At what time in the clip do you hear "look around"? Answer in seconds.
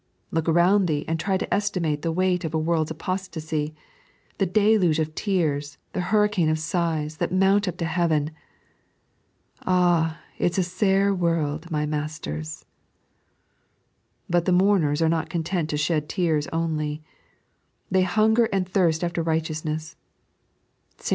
0.31-0.87